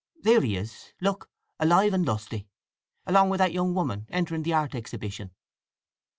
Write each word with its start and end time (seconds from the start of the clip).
There 0.23 0.41
he 0.41 0.55
is, 0.55 0.93
look, 0.99 1.29
alive 1.59 1.93
and 1.93 2.03
lusty; 2.03 2.47
along 3.05 3.29
with 3.29 3.37
that 3.37 3.53
young 3.53 3.75
woman, 3.75 4.07
entering 4.09 4.41
the 4.41 4.53
art 4.55 4.73
exhibition." 4.73 5.29